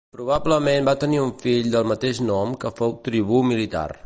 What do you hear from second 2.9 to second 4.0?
tribú militar.